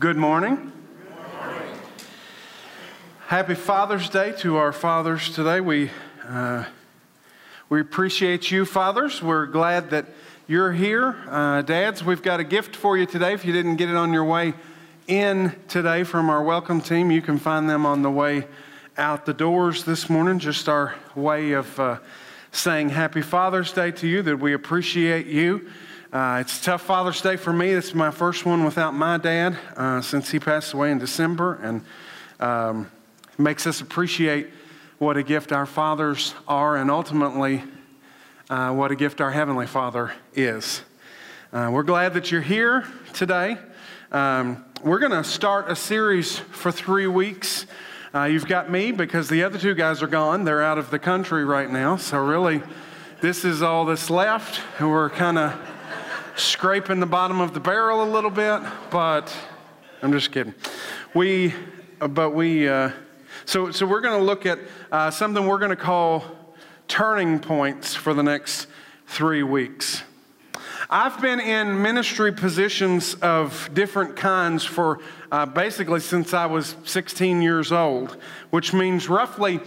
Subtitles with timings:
[0.00, 0.72] Good morning.
[3.28, 5.60] Happy Father's Day to our fathers today.
[5.60, 5.88] We,
[6.26, 6.64] uh,
[7.68, 9.22] we appreciate you, fathers.
[9.22, 10.06] We're glad that
[10.48, 11.16] you're here.
[11.28, 13.34] Uh, dads, we've got a gift for you today.
[13.34, 14.54] If you didn't get it on your way
[15.06, 18.48] in today from our welcome team, you can find them on the way
[18.98, 20.40] out the doors this morning.
[20.40, 21.98] Just our way of uh,
[22.50, 25.70] saying Happy Father's Day to you, that we appreciate you.
[26.14, 27.70] Uh, it's a tough Father's Day for me.
[27.70, 31.84] It's my first one without my dad uh, since he passed away in December, and
[32.38, 32.88] um,
[33.36, 34.50] makes us appreciate
[34.98, 37.64] what a gift our fathers are, and ultimately
[38.48, 40.82] uh, what a gift our Heavenly Father is.
[41.52, 43.58] Uh, we're glad that you're here today.
[44.12, 47.66] Um, we're going to start a series for three weeks.
[48.14, 50.44] Uh, you've got me because the other two guys are gone.
[50.44, 51.96] They're out of the country right now.
[51.96, 52.62] So, really,
[53.20, 54.60] this is all that's left.
[54.78, 55.73] And we're kind of
[56.36, 59.34] scraping the bottom of the barrel a little bit, but
[60.02, 60.54] I'm just kidding.
[61.14, 61.54] We,
[62.00, 62.90] uh, but we, uh,
[63.44, 64.58] so, so we're going to look at
[64.90, 66.24] uh, something we're going to call
[66.88, 68.66] turning points for the next
[69.06, 70.02] three weeks.
[70.90, 75.00] I've been in ministry positions of different kinds for
[75.32, 78.16] uh, basically since I was 16 years old,
[78.50, 79.60] which means roughly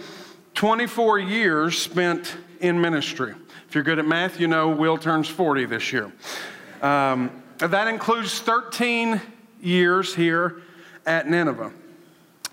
[0.54, 3.34] 24 years spent in ministry.
[3.68, 6.12] If you're good at math, you know Will turns 40 this year.
[6.82, 9.20] Um, that includes 13
[9.60, 10.62] years here
[11.06, 11.72] at Nineveh.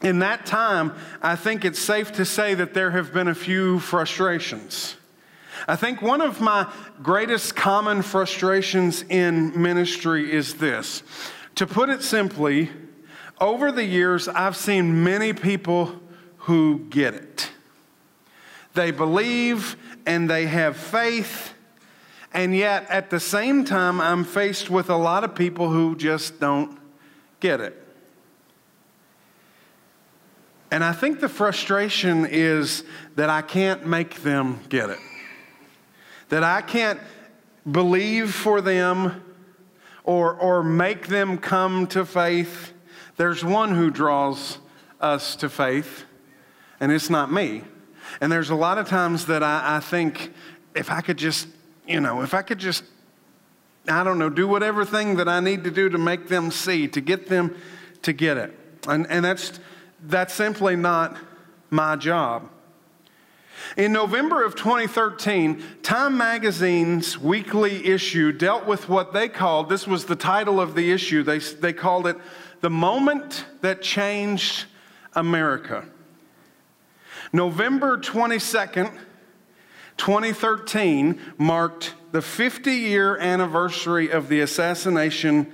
[0.02, 3.80] In that time, I think it's safe to say that there have been a few
[3.80, 4.96] frustrations.
[5.68, 11.02] I think one of my greatest common frustrations in ministry is this.
[11.56, 12.70] To put it simply,
[13.40, 16.00] over the years, I've seen many people
[16.40, 17.50] who get it.
[18.74, 21.55] They believe and they have faith
[22.36, 26.38] and yet, at the same time, I'm faced with a lot of people who just
[26.38, 26.78] don't
[27.40, 27.82] get it.
[30.70, 32.84] And I think the frustration is
[33.16, 35.00] that I can't make them get it.
[36.28, 37.00] That I can't
[37.72, 39.24] believe for them
[40.04, 42.74] or, or make them come to faith.
[43.16, 44.58] There's one who draws
[45.00, 46.04] us to faith,
[46.82, 47.64] and it's not me.
[48.20, 50.34] And there's a lot of times that I, I think
[50.76, 51.48] if I could just
[51.88, 52.84] you know, if I could just,
[53.88, 56.88] I don't know, do whatever thing that I need to do to make them see,
[56.90, 57.56] to get them
[58.04, 58.58] to get it.
[58.88, 59.60] And, and that's,
[60.02, 61.18] that's simply not
[61.70, 62.50] my job.
[63.78, 70.06] In November of 2013, Time Magazine's weekly issue dealt with what they called, this was
[70.06, 72.18] the title of the issue, they, they called it
[72.62, 74.66] The Moment That Changed
[75.14, 75.86] America.
[77.34, 78.98] November 22nd,
[79.98, 85.52] 2013 marked the 50 year anniversary of the assassination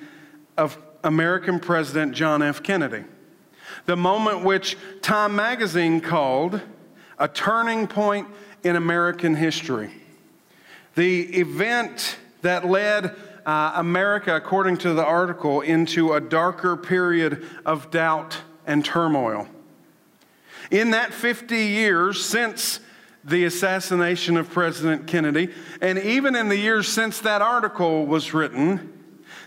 [0.57, 2.61] of American President John F.
[2.63, 3.03] Kennedy.
[3.85, 6.61] The moment which Time magazine called
[7.17, 8.27] a turning point
[8.63, 9.91] in American history.
[10.95, 13.15] The event that led
[13.45, 18.37] uh, America, according to the article, into a darker period of doubt
[18.67, 19.47] and turmoil.
[20.69, 22.79] In that 50 years since
[23.23, 25.49] the assassination of President Kennedy.
[25.81, 29.01] And even in the years since that article was written,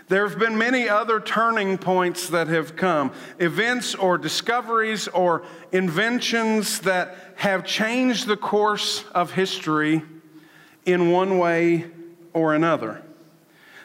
[0.07, 6.79] there have been many other turning points that have come, events or discoveries or inventions
[6.81, 10.03] that have changed the course of history
[10.85, 11.85] in one way
[12.33, 13.01] or another.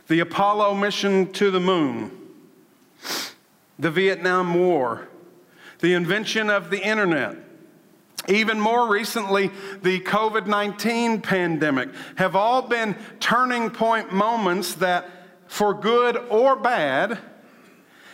[0.08, 2.10] The Apollo mission to the moon,
[3.78, 5.08] the Vietnam War,
[5.78, 7.36] the invention of the internet,
[8.28, 9.50] even more recently,
[9.82, 15.08] the COVID 19 pandemic have all been turning point moments that,
[15.46, 17.18] for good or bad,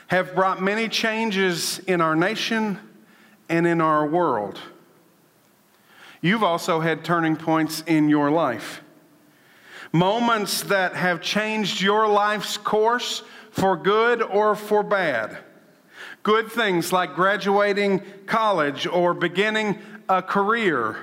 [0.09, 2.79] have brought many changes in our nation
[3.49, 4.61] and in our world.
[6.21, 8.83] You've also had turning points in your life.
[9.93, 15.39] Moments that have changed your life's course for good or for bad.
[16.23, 20.97] Good things like graduating college or beginning a career,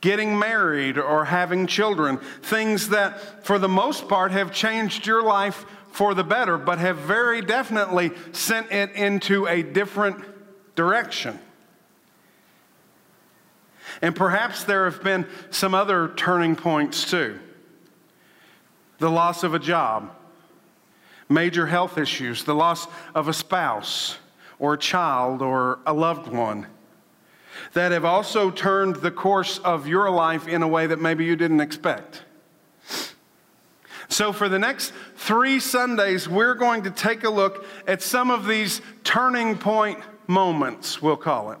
[0.00, 2.18] getting married, or having children.
[2.42, 6.98] Things that, for the most part, have changed your life for the better, but have
[6.98, 10.24] very definitely sent it into a different
[10.74, 11.38] direction.
[14.02, 17.38] And perhaps there have been some other turning points too
[18.98, 20.14] the loss of a job,
[21.28, 24.18] major health issues, the loss of a spouse
[24.58, 26.66] or a child or a loved one
[27.72, 31.36] that have also turned the course of your life in a way that maybe you
[31.36, 32.22] didn't expect.
[34.08, 38.46] So, for the next three Sundays, we're going to take a look at some of
[38.46, 41.58] these turning point moments, we'll call it.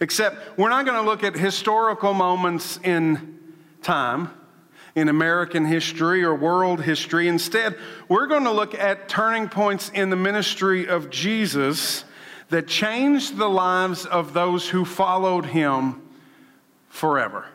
[0.00, 3.38] Except we're not going to look at historical moments in
[3.82, 4.30] time,
[4.94, 7.28] in American history or world history.
[7.28, 7.76] Instead,
[8.08, 12.04] we're going to look at turning points in the ministry of Jesus
[12.48, 16.00] that changed the lives of those who followed him
[16.88, 17.46] forever.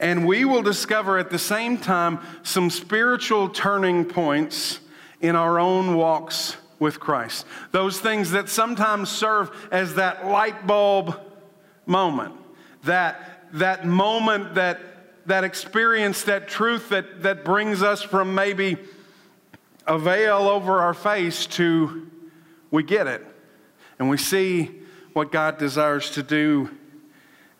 [0.00, 4.80] And we will discover at the same time some spiritual turning points
[5.20, 7.44] in our own walks with Christ.
[7.72, 11.18] Those things that sometimes serve as that light bulb
[11.86, 12.34] moment,
[12.84, 14.80] that, that moment, that,
[15.26, 18.76] that experience, that truth that, that brings us from maybe
[19.88, 22.06] a veil over our face to
[22.70, 23.24] we get it
[23.98, 24.70] and we see
[25.14, 26.70] what God desires to do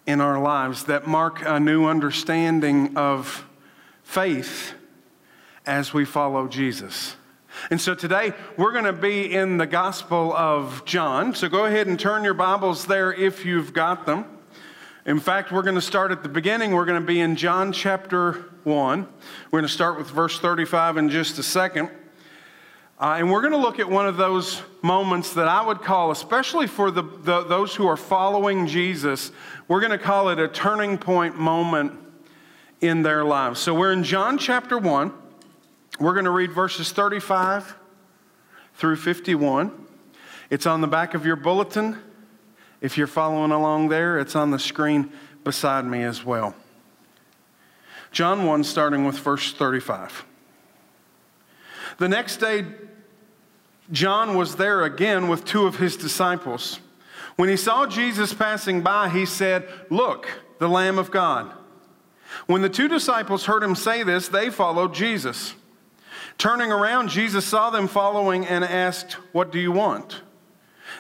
[0.06, 3.46] in our lives that mark a new understanding of
[4.02, 4.74] faith
[5.64, 7.16] as we follow Jesus.
[7.70, 11.34] And so today we're going to be in the Gospel of John.
[11.34, 14.26] So go ahead and turn your Bibles there if you've got them.
[15.06, 16.72] In fact, we're going to start at the beginning.
[16.72, 18.32] We're going to be in John chapter
[18.64, 19.08] 1.
[19.50, 21.88] We're going to start with verse 35 in just a second.
[23.00, 26.10] Uh, and we're going to look at one of those moments that I would call,
[26.10, 29.30] especially for the, the, those who are following Jesus,
[29.68, 31.92] we're going to call it a turning point moment
[32.80, 33.60] in their lives.
[33.60, 35.12] So we're in John chapter 1.
[36.00, 37.76] We're going to read verses 35
[38.74, 39.86] through 51.
[40.50, 41.98] It's on the back of your bulletin.
[42.80, 45.12] If you're following along there, it's on the screen
[45.44, 46.52] beside me as well.
[48.10, 50.24] John 1, starting with verse 35.
[51.98, 52.64] The next day,
[53.90, 56.80] John was there again with two of his disciples.
[57.36, 61.52] When he saw Jesus passing by, he said, Look, the Lamb of God.
[62.46, 65.54] When the two disciples heard him say this, they followed Jesus.
[66.36, 70.22] Turning around, Jesus saw them following and asked, What do you want?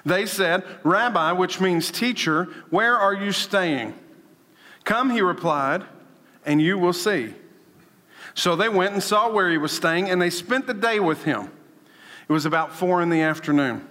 [0.04, 3.94] They said, Rabbi, which means teacher, where are you staying?
[4.84, 5.84] Come, he replied,
[6.46, 7.34] and you will see.
[8.34, 11.24] So they went and saw where he was staying, and they spent the day with
[11.24, 11.50] him.
[12.28, 13.86] It was about four in the afternoon.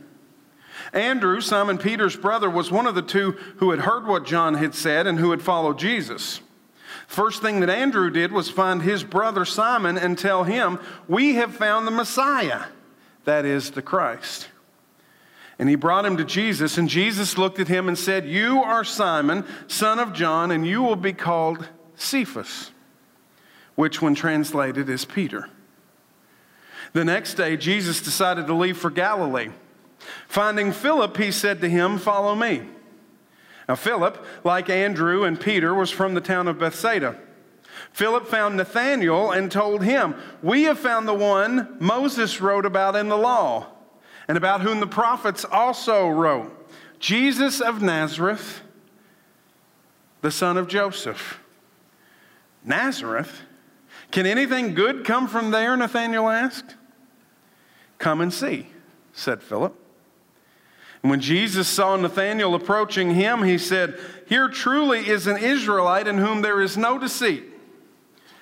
[0.93, 4.75] Andrew, Simon Peter's brother, was one of the two who had heard what John had
[4.75, 6.41] said and who had followed Jesus.
[7.07, 11.55] First thing that Andrew did was find his brother Simon and tell him, We have
[11.55, 12.65] found the Messiah,
[13.23, 14.49] that is, the Christ.
[15.59, 18.83] And he brought him to Jesus, and Jesus looked at him and said, You are
[18.83, 22.71] Simon, son of John, and you will be called Cephas,
[23.75, 25.49] which, when translated, is Peter.
[26.93, 29.49] The next day, Jesus decided to leave for Galilee.
[30.27, 32.63] Finding Philip, he said to him, Follow me.
[33.67, 37.17] Now, Philip, like Andrew and Peter, was from the town of Bethsaida.
[37.91, 43.09] Philip found Nathanael and told him, We have found the one Moses wrote about in
[43.09, 43.67] the law,
[44.27, 46.53] and about whom the prophets also wrote
[46.99, 48.61] Jesus of Nazareth,
[50.21, 51.39] the son of Joseph.
[52.63, 53.41] Nazareth?
[54.11, 55.75] Can anything good come from there?
[55.75, 56.75] Nathanael asked.
[57.97, 58.67] Come and see,
[59.13, 59.75] said Philip.
[61.03, 66.17] And when Jesus saw Nathanael approaching him, he said, Here truly is an Israelite in
[66.17, 67.43] whom there is no deceit.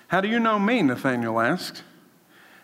[0.07, 0.81] How do you know me?
[0.81, 1.83] Nathanael asked.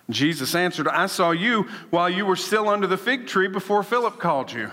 [0.10, 4.20] Jesus answered, I saw you while you were still under the fig tree before Philip
[4.20, 4.72] called you.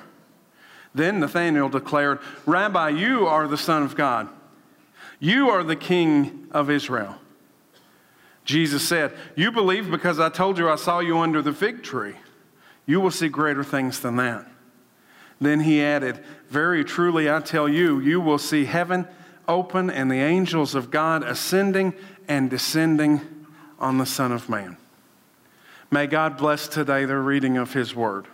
[0.95, 4.29] Then Nathanael declared, Rabbi, you are the Son of God.
[5.21, 7.17] You are the King of Israel.
[8.49, 12.15] Jesus said, You believe because I told you I saw you under the fig tree.
[12.87, 14.51] You will see greater things than that.
[15.39, 19.07] Then he added, Very truly I tell you, you will see heaven
[19.47, 21.93] open and the angels of God ascending
[22.27, 23.21] and descending
[23.79, 24.79] on the Son of Man.
[25.91, 28.29] May God bless today the reading of his word.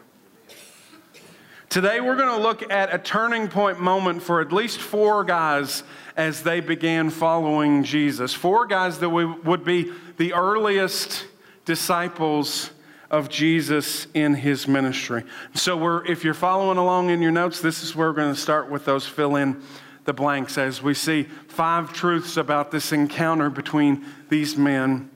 [1.70, 5.82] Today, we're going to look at a turning point moment for at least four guys
[6.16, 8.32] as they began following Jesus.
[8.32, 11.26] Four guys that we would be the earliest
[11.64, 12.70] disciples
[13.10, 15.24] of Jesus in his ministry.
[15.54, 18.40] So, we're, if you're following along in your notes, this is where we're going to
[18.40, 19.62] start with those fill in
[20.04, 25.10] the blanks as we see five truths about this encounter between these men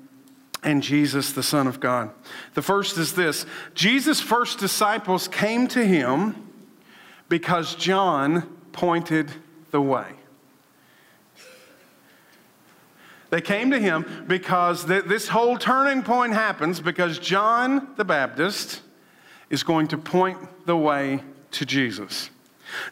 [0.62, 2.11] and Jesus, the Son of God.
[2.55, 6.35] The first is this Jesus' first disciples came to him
[7.28, 9.31] because John pointed
[9.71, 10.18] the way.
[13.31, 18.81] They came to him because th- this whole turning point happens because John the Baptist
[19.51, 22.31] is going to point the way to Jesus.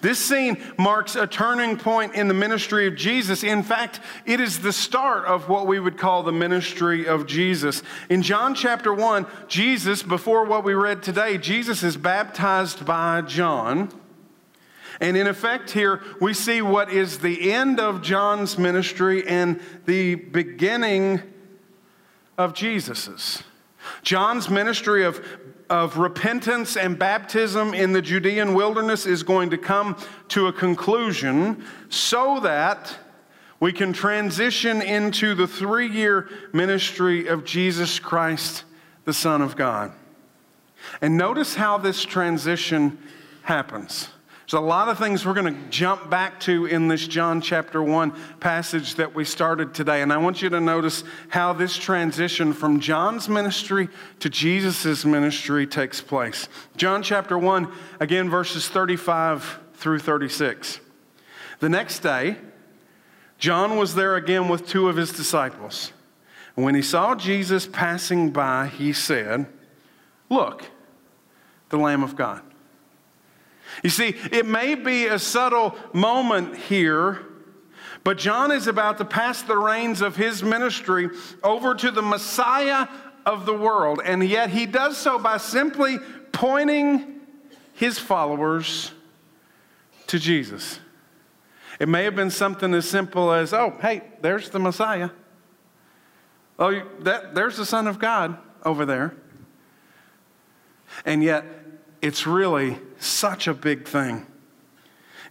[0.00, 3.44] This scene marks a turning point in the ministry of Jesus.
[3.44, 7.82] In fact, it is the start of what we would call the ministry of Jesus.
[8.08, 13.90] In John chapter 1, Jesus, before what we read today, Jesus is baptized by John.
[15.00, 20.14] And in effect, here we see what is the end of John's ministry and the
[20.14, 21.20] beginning
[22.38, 23.42] of Jesus's.
[24.02, 25.24] John's ministry of
[25.68, 29.96] of repentance and baptism in the Judean wilderness is going to come
[30.28, 32.96] to a conclusion so that
[33.58, 38.64] we can transition into the three year ministry of Jesus Christ,
[39.04, 39.92] the Son of God.
[41.00, 42.98] And notice how this transition
[43.42, 44.08] happens.
[44.46, 47.82] There's a lot of things we're going to jump back to in this John chapter
[47.82, 50.02] 1 passage that we started today.
[50.02, 53.88] And I want you to notice how this transition from John's ministry
[54.20, 56.48] to Jesus' ministry takes place.
[56.76, 60.78] John chapter 1, again, verses 35 through 36.
[61.58, 62.36] The next day,
[63.38, 65.90] John was there again with two of his disciples.
[66.54, 69.46] And when he saw Jesus passing by, he said,
[70.30, 70.70] Look,
[71.70, 72.42] the Lamb of God.
[73.82, 77.20] You see, it may be a subtle moment here,
[78.04, 81.10] but John is about to pass the reins of his ministry
[81.42, 82.88] over to the Messiah
[83.24, 85.98] of the world, and yet he does so by simply
[86.32, 87.20] pointing
[87.74, 88.92] his followers
[90.06, 90.78] to Jesus.
[91.78, 95.10] It may have been something as simple as, oh, hey, there's the Messiah.
[96.58, 99.14] Oh, that, there's the Son of God over there.
[101.04, 101.44] And yet,
[102.00, 104.26] it's really such a big thing.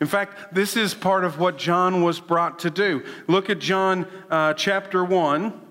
[0.01, 3.03] In fact, this is part of what John was brought to do.
[3.27, 5.62] Look at John uh, chapter 1.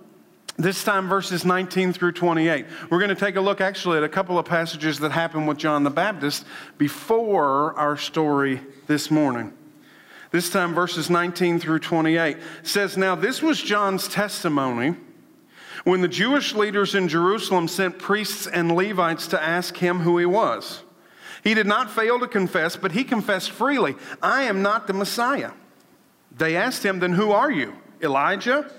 [0.56, 2.66] This time, verses 19 through 28.
[2.88, 5.58] We're going to take a look actually at a couple of passages that happened with
[5.58, 6.46] John the Baptist
[6.78, 9.52] before our story this morning.
[10.30, 14.94] This time, verses 19 through 28 says, Now this was John's testimony
[15.82, 20.26] when the Jewish leaders in Jerusalem sent priests and Levites to ask him who he
[20.26, 20.82] was.
[21.44, 25.52] He did not fail to confess, but he confessed freely, I am not the Messiah.
[26.36, 27.74] They asked him, Then who are you?
[28.02, 28.70] Elijah?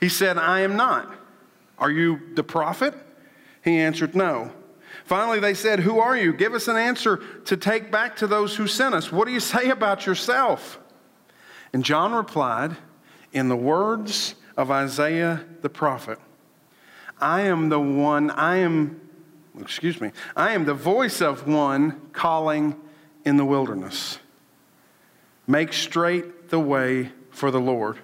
[0.00, 1.12] He said, I am not.
[1.78, 2.94] Are you the prophet?
[3.62, 4.52] He answered, No.
[5.04, 6.32] Finally, they said, Who are you?
[6.32, 9.10] Give us an answer to take back to those who sent us.
[9.10, 10.78] What do you say about yourself?
[11.72, 12.76] And John replied,
[13.32, 16.18] In the words of Isaiah the prophet,
[17.20, 19.00] I am the one, I am
[19.60, 22.76] excuse me, I am the voice of one calling
[23.24, 24.18] in the wilderness.
[25.46, 27.98] Make straight the way for the Lord.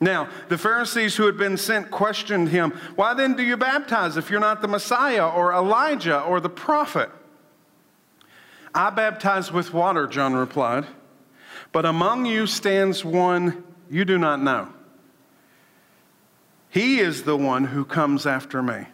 [0.00, 4.30] Now, the Pharisees who had been sent questioned him, Why then do you baptize if
[4.30, 7.08] you're not the Messiah or Elijah or the prophet?
[8.74, 10.86] I baptize with water, John replied,
[11.70, 14.68] but among you stands one you do not know.
[16.68, 18.86] He is the one who comes after me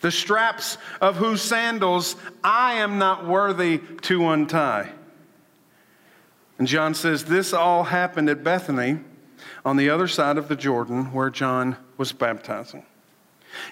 [0.00, 4.90] the straps of whose sandals I am not worthy to untie.
[6.58, 9.00] And John says, This all happened at Bethany
[9.64, 12.84] on the other side of the Jordan where John was baptizing.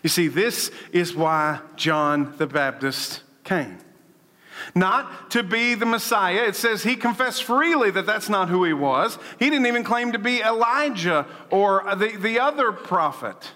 [0.02, 3.78] You see, this is why John the Baptist came.
[4.74, 6.44] Not to be the Messiah.
[6.44, 9.18] It says he confessed freely that that's not who he was.
[9.38, 13.52] He didn't even claim to be Elijah or the, the other prophet.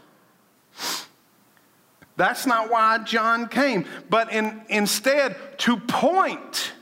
[2.17, 6.73] That's not why John came, but in, instead to point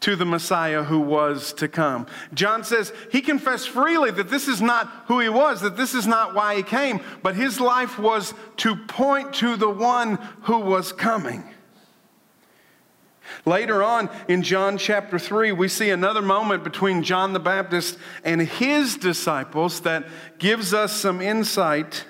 [0.00, 2.06] to the Messiah who was to come.
[2.32, 6.06] John says he confessed freely that this is not who he was, that this is
[6.06, 10.92] not why he came, but his life was to point to the one who was
[10.92, 11.44] coming.
[13.44, 18.40] Later on in John chapter 3, we see another moment between John the Baptist and
[18.40, 20.06] his disciples that
[20.38, 22.04] gives us some insight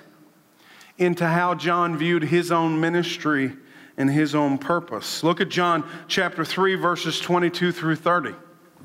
[0.99, 3.53] into how John viewed his own ministry
[3.97, 5.23] and his own purpose.
[5.23, 8.35] Look at John chapter 3, verses 22 through 30.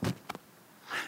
[0.05, 0.13] It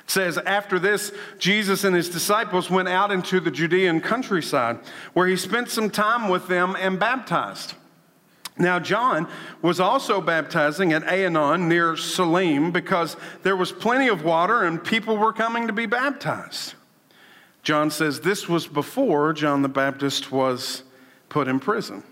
[0.06, 4.78] says, After this, Jesus and his disciples went out into the Judean countryside,
[5.12, 7.75] where he spent some time with them and baptized.
[8.58, 9.28] Now, John
[9.60, 15.18] was also baptizing at Aenon near Salim because there was plenty of water and people
[15.18, 16.75] were coming to be baptized.
[17.62, 20.84] John says this was before John the Baptist was
[21.28, 22.02] put in prison.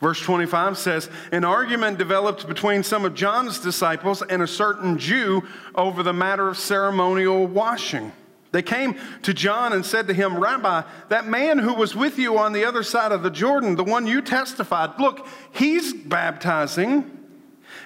[0.00, 5.42] Verse 25 says, An argument developed between some of John's disciples and a certain Jew
[5.74, 8.12] over the matter of ceremonial washing.
[8.52, 12.38] They came to John and said to him, Rabbi, that man who was with you
[12.38, 17.10] on the other side of the Jordan, the one you testified, look, he's baptizing,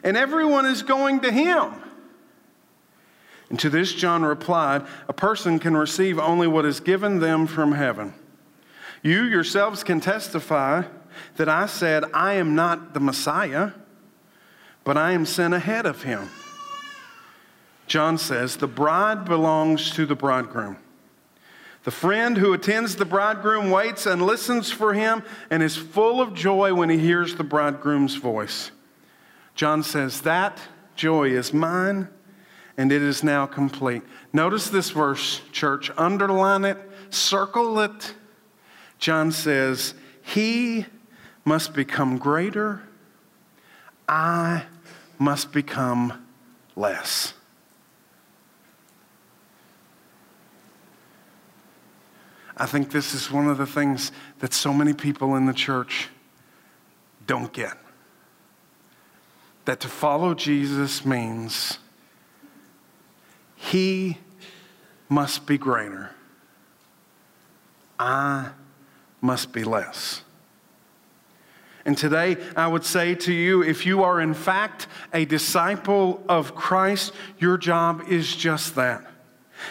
[0.03, 1.73] and everyone is going to him.
[3.49, 7.73] And to this, John replied, A person can receive only what is given them from
[7.73, 8.13] heaven.
[9.03, 10.83] You yourselves can testify
[11.37, 13.73] that I said, I am not the Messiah,
[14.85, 16.29] but I am sent ahead of him.
[17.87, 20.77] John says, The bride belongs to the bridegroom.
[21.85, 26.35] The friend who attends the bridegroom waits and listens for him and is full of
[26.35, 28.73] joy when he hears the bridegroom's voice.
[29.55, 30.61] John says, That
[30.97, 32.09] joy is mine
[32.77, 34.03] and it is now complete.
[34.33, 35.91] Notice this verse, church.
[35.97, 36.79] Underline it,
[37.11, 38.15] circle it.
[38.99, 40.87] John says, He
[41.45, 42.83] must become greater,
[44.09, 44.65] I
[45.19, 46.27] must become
[46.77, 47.35] less.
[52.57, 56.09] I think this is one of the things that so many people in the church
[57.27, 57.79] don't get.
[59.65, 61.79] That to follow Jesus means
[63.55, 64.19] he
[65.09, 66.11] must be greater,
[67.99, 68.51] I
[69.21, 70.23] must be less.
[71.85, 76.55] And today, I would say to you if you are in fact a disciple of
[76.55, 79.05] Christ, your job is just that.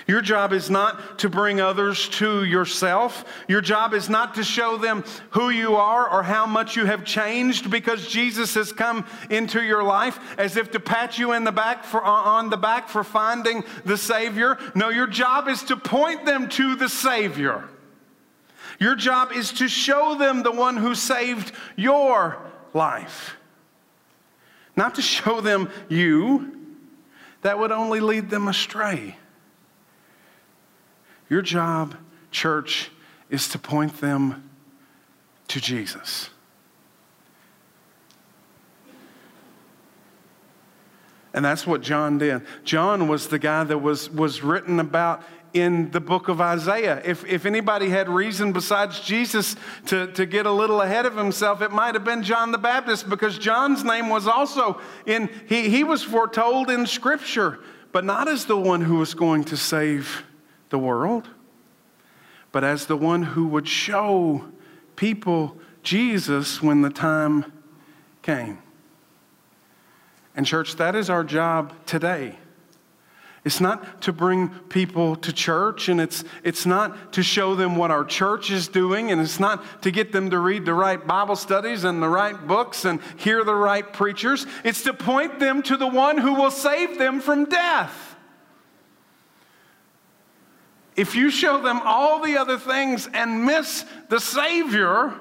[0.08, 3.24] Your job is not to bring others to yourself.
[3.48, 7.06] Your job is not to show them who you are or how much you have
[7.06, 11.51] changed because Jesus has come into your life as if to pat you in the
[11.51, 14.58] back for, uh, on the back for finding the Savior.
[14.75, 17.70] No, your job is to point them to the Savior.
[18.79, 22.38] Your job is to show them the one who saved your
[22.74, 23.36] life.
[24.75, 26.55] Not to show them you,
[27.41, 29.17] that would only lead them astray.
[31.29, 31.96] Your job,
[32.31, 32.91] church,
[33.29, 34.50] is to point them
[35.48, 36.29] to Jesus.
[41.34, 42.41] And that's what John did.
[42.63, 45.22] John was the guy that was, was written about
[45.54, 47.01] in the book of Isaiah.
[47.04, 49.56] If, if anybody had reason besides Jesus
[49.88, 53.10] to, to get a little ahead of himself, it might have been John the Baptist
[53.10, 57.60] because John's name was also in, he, he was foretold in Scripture,
[57.92, 60.24] but not as the one who was going to save
[60.70, 61.29] the world,
[62.51, 64.46] but as the one who would show
[64.96, 67.51] people Jesus when the time
[68.22, 68.60] came.
[70.36, 72.38] And, church, that is our job today.
[73.48, 77.92] It's not to bring people to church, and it's, it's not to show them what
[77.92, 81.38] our church is doing, and it's not to get them to read the right Bible
[81.38, 84.46] studies and the right books and hear the right preachers.
[84.66, 88.18] It's to point them to the one who will save them from death.
[90.98, 95.14] If you show them all the other things and miss the Savior,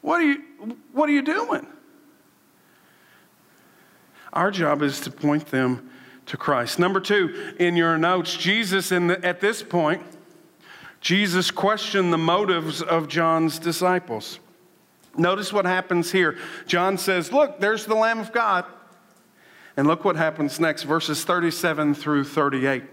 [0.00, 0.42] what are you,
[0.92, 1.66] what are you doing?
[4.32, 5.90] Our job is to point them
[6.26, 6.78] to Christ.
[6.78, 10.02] Number two, in your notes, Jesus, in the, at this point,
[11.00, 14.38] Jesus questioned the motives of John's disciples.
[15.16, 16.38] Notice what happens here.
[16.66, 18.64] John says, Look, there's the Lamb of God.
[19.76, 22.84] And look what happens next, verses 37 through 38.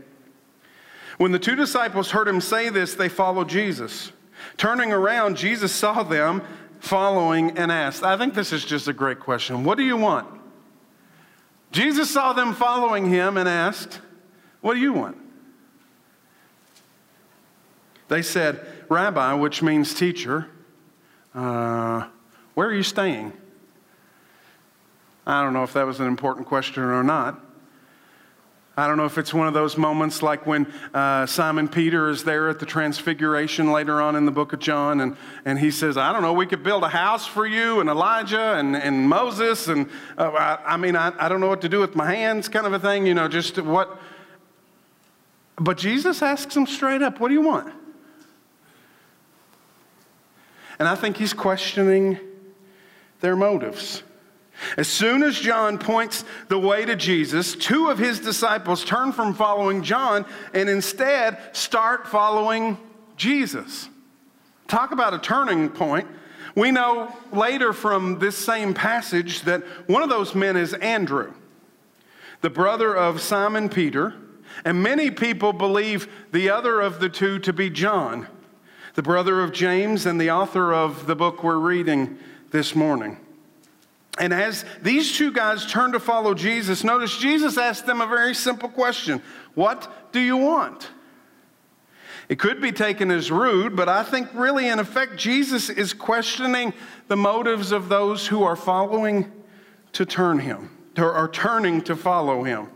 [1.17, 4.12] When the two disciples heard him say this, they followed Jesus.
[4.58, 6.41] Turning around, Jesus saw them
[6.80, 9.63] following and asked, I think this is just a great question.
[9.63, 10.40] What do you want?
[11.71, 14.01] Jesus saw them following him and asked,
[14.60, 15.17] What do you want?
[18.10, 20.47] They said, Rabbi, which means teacher,
[21.34, 22.07] uh,
[22.55, 23.31] where are you staying?
[25.25, 27.39] I don't know if that was an important question or not.
[28.77, 32.23] I don't know if it's one of those moments like when uh, Simon Peter is
[32.23, 35.97] there at the Transfiguration later on in the book of John, and, and he says,
[35.97, 39.67] I don't know, we could build a house for you, and Elijah, and, and Moses,
[39.67, 42.47] and uh, I, I, mean, I, I don't know what to do with my hands,
[42.47, 43.99] kind of a thing, you know, just what.
[45.57, 47.73] But Jesus asks him straight up, What do you want?
[50.79, 52.19] And I think he's questioning
[53.19, 54.01] their motives.
[54.78, 59.34] As soon as John points the way to Jesus, two of his disciples turn from
[59.34, 62.78] following John and instead start following
[63.17, 63.89] Jesus.
[64.67, 66.08] Talk about a turning point.
[66.56, 71.34] We know later from this same passage that one of those men is Andrew,
[72.41, 74.13] the brother of Simon Peter,
[74.65, 78.28] and many people believe the other of the two to be John,
[78.95, 82.17] the brother of James and the author of the book we're reading
[82.52, 83.17] this morning.
[84.21, 88.36] And as these two guys turn to follow Jesus, notice Jesus asked them a very
[88.36, 89.19] simple question
[89.55, 90.91] What do you want?
[92.29, 96.71] It could be taken as rude, but I think really, in effect, Jesus is questioning
[97.07, 99.29] the motives of those who are following
[99.93, 102.67] to turn him, or are turning to follow him.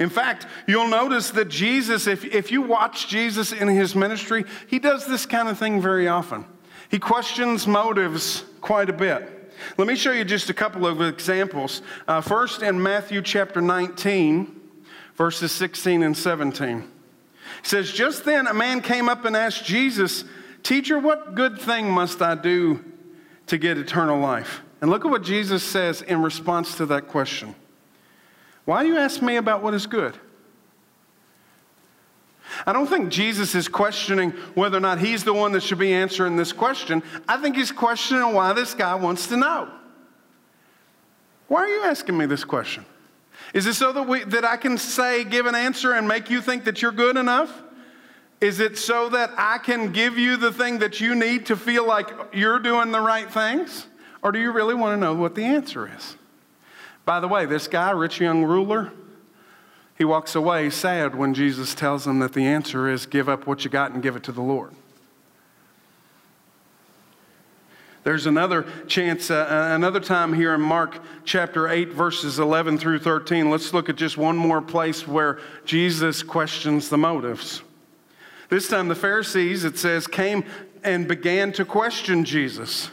[0.00, 4.78] In fact, you'll notice that Jesus, if, if you watch Jesus in his ministry, he
[4.78, 6.46] does this kind of thing very often.
[6.88, 9.33] He questions motives quite a bit.
[9.76, 11.82] Let me show you just a couple of examples.
[12.06, 14.60] Uh, first, in Matthew chapter 19,
[15.14, 16.78] verses 16 and 17.
[16.78, 16.86] It
[17.62, 20.24] says, Just then a man came up and asked Jesus,
[20.62, 22.84] Teacher, what good thing must I do
[23.46, 24.62] to get eternal life?
[24.80, 27.54] And look at what Jesus says in response to that question.
[28.64, 30.18] Why do you ask me about what is good?
[32.66, 35.92] I don't think Jesus is questioning whether or not he's the one that should be
[35.92, 37.02] answering this question.
[37.28, 39.70] I think he's questioning why this guy wants to know.
[41.48, 42.84] Why are you asking me this question?
[43.52, 46.40] Is it so that, we, that I can say, give an answer and make you
[46.40, 47.62] think that you're good enough?
[48.40, 51.86] Is it so that I can give you the thing that you need to feel
[51.86, 53.86] like you're doing the right things?
[54.22, 56.16] Or do you really want to know what the answer is?
[57.04, 58.92] By the way, this guy, rich young ruler,
[59.96, 63.64] he walks away sad when Jesus tells him that the answer is give up what
[63.64, 64.74] you got and give it to the Lord.
[68.02, 72.98] There's another chance, uh, uh another time here in Mark chapter 8, verses 11 through
[72.98, 73.50] 13.
[73.50, 77.62] Let's look at just one more place where Jesus questions the motives.
[78.50, 80.44] This time, the Pharisees, it says, came
[80.82, 82.90] and began to question Jesus.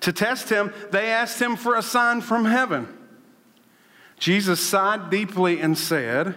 [0.00, 2.97] To test him, they asked him for a sign from heaven.
[4.18, 6.36] Jesus sighed deeply and said,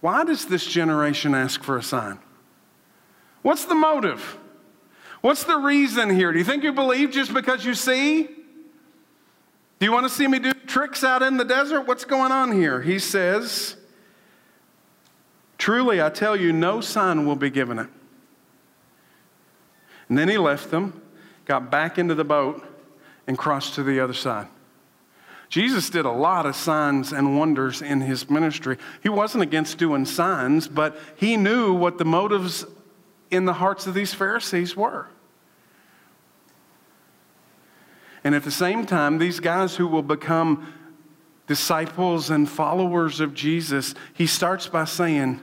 [0.00, 2.18] Why does this generation ask for a sign?
[3.42, 4.38] What's the motive?
[5.20, 6.32] What's the reason here?
[6.32, 8.24] Do you think you believe just because you see?
[8.24, 11.82] Do you want to see me do tricks out in the desert?
[11.82, 12.82] What's going on here?
[12.82, 13.76] He says,
[15.58, 17.88] Truly, I tell you, no sign will be given it.
[20.08, 21.00] And then he left them,
[21.46, 22.62] got back into the boat,
[23.26, 24.48] and crossed to the other side.
[25.54, 28.76] Jesus did a lot of signs and wonders in his ministry.
[29.04, 32.66] He wasn't against doing signs, but he knew what the motives
[33.30, 35.06] in the hearts of these Pharisees were.
[38.24, 40.74] And at the same time, these guys who will become
[41.46, 45.40] disciples and followers of Jesus, he starts by saying,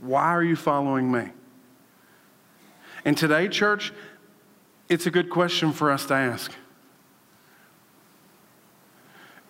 [0.00, 1.28] Why are you following me?
[3.04, 3.92] And today, church,
[4.88, 6.52] it's a good question for us to ask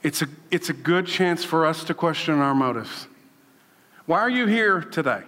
[0.02, 3.08] it's a, it's a good chance for us to question our motives.
[4.06, 5.22] Why are you here today?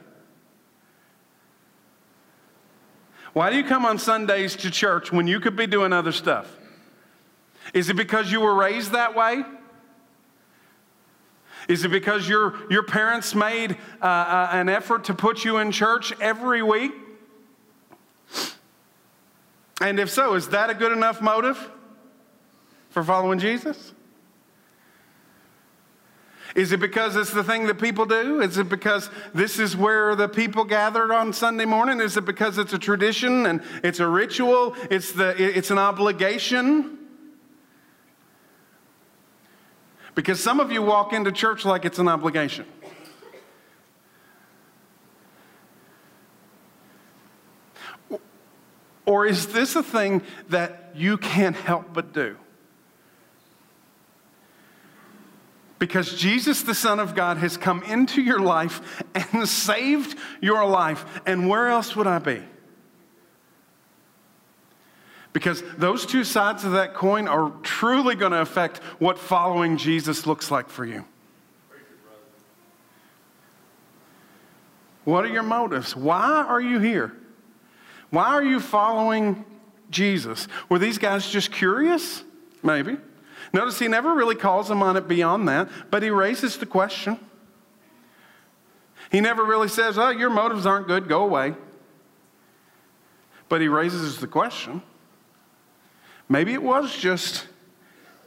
[3.32, 6.56] Why do you come on Sundays to church when you could be doing other stuff?
[7.72, 9.44] Is it because you were raised that way?
[11.68, 15.70] Is it because your, your parents made uh, uh, an effort to put you in
[15.70, 16.92] church every week?
[19.80, 21.70] And if so, is that a good enough motive
[22.90, 23.92] for following Jesus?
[26.54, 28.40] Is it because it's the thing that people do?
[28.40, 32.00] Is it because this is where the people gathered on Sunday morning?
[32.00, 34.74] Is it because it's a tradition and it's a ritual?
[34.90, 36.98] It's, the, it's an obligation?
[40.14, 42.66] Because some of you walk into church like it's an obligation.
[49.06, 52.36] Or is this a thing that you can't help but do?
[55.80, 61.22] Because Jesus, the Son of God, has come into your life and saved your life.
[61.26, 62.42] And where else would I be?
[65.32, 70.26] Because those two sides of that coin are truly going to affect what following Jesus
[70.26, 71.06] looks like for you.
[75.04, 75.96] What are your motives?
[75.96, 77.16] Why are you here?
[78.10, 79.46] Why are you following
[79.88, 80.46] Jesus?
[80.68, 82.22] Were these guys just curious?
[82.62, 82.98] Maybe.
[83.52, 87.18] Notice he never really calls them on it beyond that, but he raises the question.
[89.10, 91.54] He never really says, Oh, your motives aren't good, go away.
[93.48, 94.82] But he raises the question.
[96.28, 97.48] Maybe it was just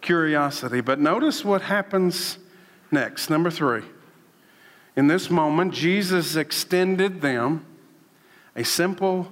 [0.01, 2.37] curiosity, but notice what happens
[2.91, 3.29] next.
[3.29, 3.83] Number three.
[4.95, 7.65] In this moment, Jesus extended them
[8.55, 9.31] a simple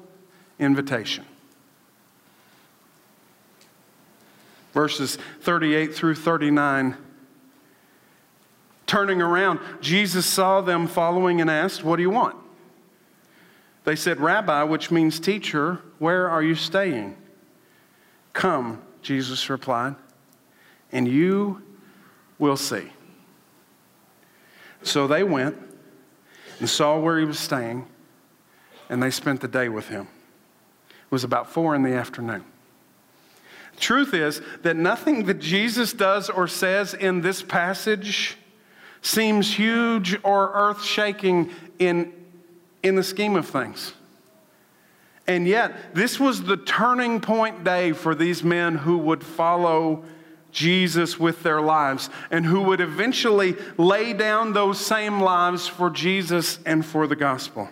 [0.58, 1.26] invitation.
[4.74, 6.98] Verses 38 through 39.
[8.86, 12.36] Turning around, Jesus saw them following and asked, What do you want?
[13.84, 17.16] They said, Rabbi, which means teacher, where are you staying?
[18.34, 19.96] Come, Jesus replied,
[20.92, 21.62] and you
[22.38, 22.92] will see.
[24.84, 25.58] So they went
[26.60, 27.88] and saw where he was staying,
[28.90, 30.08] and they spent the day with him.
[30.90, 32.44] It was about four in the afternoon.
[33.82, 38.38] Truth is that nothing that Jesus does or says in this passage
[39.02, 42.14] seems huge or earth shaking in,
[42.84, 43.94] in the scheme of things.
[45.28, 50.04] And yet, this was the turning point day for these men who would follow
[50.52, 56.60] Jesus with their lives and who would eventually lay down those same lives for Jesus
[56.68, 57.70] and for the gospel.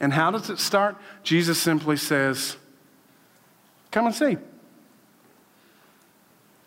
[0.00, 0.96] And how does it start?
[1.22, 2.56] Jesus simply says,
[3.90, 4.36] Come and see.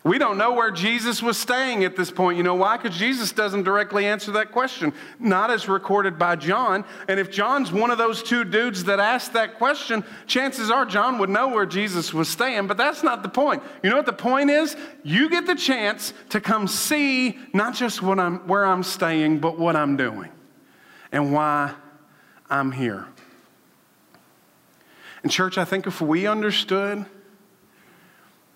[0.04, 2.36] We don't know where Jesus was staying at this point.
[2.36, 2.76] You know why?
[2.76, 6.84] Because Jesus doesn't directly answer that question, not as recorded by John.
[7.08, 11.16] And if John's one of those two dudes that asked that question, chances are John
[11.18, 13.62] would know where Jesus was staying, but that's not the point.
[13.82, 14.76] You know what the point is?
[15.04, 19.58] You get the chance to come see not just what I'm, where I'm staying, but
[19.58, 20.28] what I'm doing
[21.12, 21.72] and why
[22.50, 23.06] I'm here.
[25.22, 27.06] And, church, I think if we understood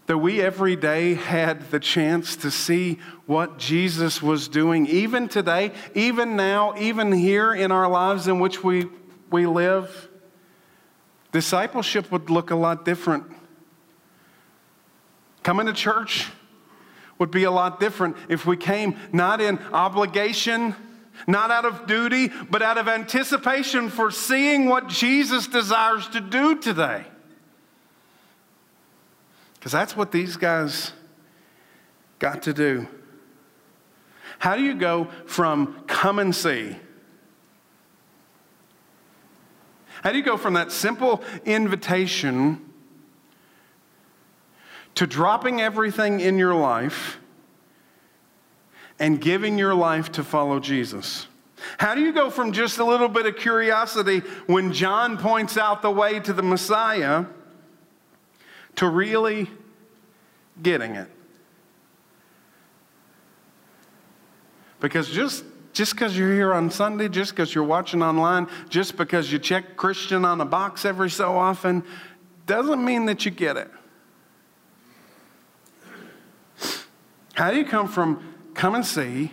[0.08, 5.70] that we every day had the chance to see what Jesus was doing, even today,
[5.94, 8.86] even now, even here in our lives in which we,
[9.30, 10.08] we live,
[11.30, 13.22] discipleship would look a lot different.
[15.42, 16.26] Coming to church
[17.18, 20.74] would be a lot different if we came not in obligation,
[21.26, 26.58] not out of duty, but out of anticipation for seeing what Jesus desires to do
[26.58, 27.04] today.
[29.58, 30.92] Because that's what these guys
[32.18, 32.86] got to do.
[34.38, 36.76] How do you go from come and see?
[40.02, 42.64] How do you go from that simple invitation
[44.94, 47.18] to dropping everything in your life
[49.00, 51.26] and giving your life to follow Jesus?
[51.78, 55.82] How do you go from just a little bit of curiosity when John points out
[55.82, 57.24] the way to the Messiah?
[58.78, 59.50] To really
[60.62, 61.10] getting it.
[64.78, 69.30] Because just just because you're here on Sunday, just because you're watching online, just because
[69.32, 71.84] you check Christian on a box every so often,
[72.46, 73.70] doesn't mean that you get it.
[77.34, 79.32] How do you come from come and see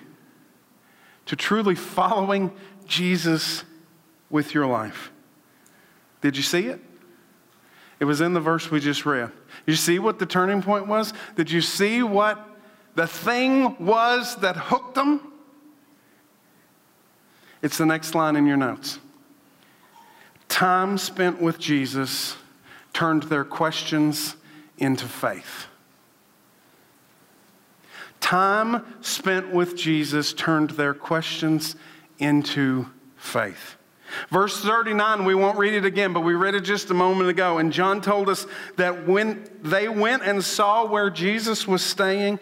[1.28, 2.52] to truly following
[2.88, 3.64] Jesus
[4.32, 5.12] with your life?
[6.22, 6.80] Did you see it?
[8.00, 9.32] It was in the verse we just read.
[9.66, 11.14] You see what the turning point was?
[11.36, 12.46] Did you see what
[12.96, 15.32] the thing was that hooked them?
[17.62, 19.00] It's the next line in your notes.
[20.50, 22.38] Time spent with Jesus
[22.94, 24.36] turned their questions
[24.78, 25.68] into faith.
[28.20, 31.76] Time spent with Jesus turned their questions
[32.20, 33.75] into faith.
[34.30, 37.58] Verse 39, we won't read it again, but we read it just a moment ago.
[37.58, 38.46] And John told us
[38.78, 42.40] that when they went and saw where Jesus was staying,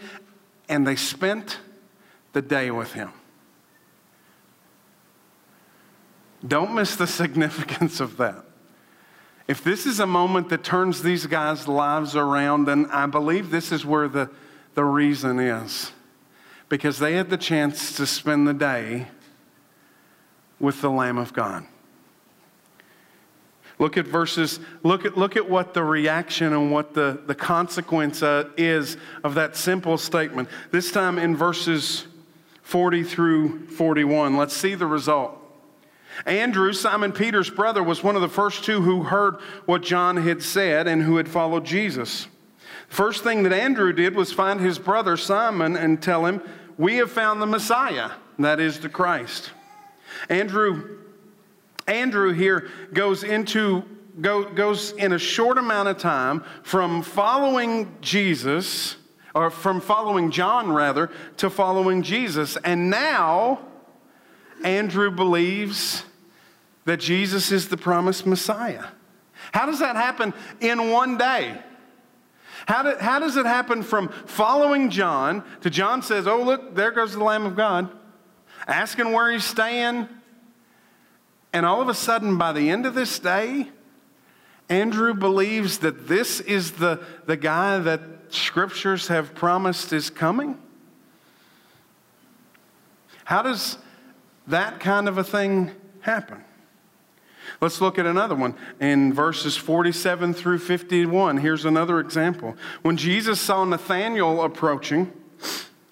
[0.70, 1.60] and they spent
[2.34, 3.12] the day with him.
[6.46, 8.44] Don't miss the significance of that.
[9.48, 13.72] If this is a moment that turns these guys' lives around, then I believe this
[13.72, 14.30] is where the,
[14.74, 15.92] the reason is.
[16.70, 19.08] Because they had the chance to spend the day
[20.64, 21.66] with the Lamb of God.
[23.80, 28.24] Look at verses, look at, look at what the reaction and what the, the consequence
[28.24, 28.96] uh, is
[29.26, 30.48] of that simple statement.
[30.72, 32.08] This time in verses
[32.62, 34.38] 40 through 41.
[34.38, 35.38] Let's see the result.
[36.26, 40.42] Andrew, Simon Peter's brother, was one of the first two who heard what John had
[40.42, 42.28] said and who had followed Jesus.
[42.88, 46.42] The first thing that Andrew did was find his brother Simon and tell him,
[46.78, 49.52] We have found the Messiah, that is the Christ.
[50.30, 50.98] Andrew,
[51.88, 53.84] Andrew here goes into
[54.22, 58.98] go, goes in a short amount of time from following Jesus,
[59.34, 62.58] or from following John rather, to following Jesus.
[62.58, 63.60] And now
[64.64, 66.06] Andrew believes
[66.86, 68.86] that Jesus is the promised Messiah.
[69.52, 71.58] How does that happen in one day?
[72.66, 77.14] How, how does it happen from following John to John says, Oh, look, there goes
[77.14, 77.90] the Lamb of God?
[78.68, 80.08] Asking where he's staying.
[81.52, 83.70] And all of a sudden, by the end of this day,
[84.70, 90.58] Andrew believes that this is the, the guy that scriptures have promised is coming.
[93.26, 93.78] How does
[94.48, 95.72] that kind of a thing
[96.02, 96.44] happen?
[97.62, 101.38] Let's look at another one in verses 47 through 51.
[101.38, 102.56] Here's another example.
[102.82, 105.12] When Jesus saw Nathanael approaching,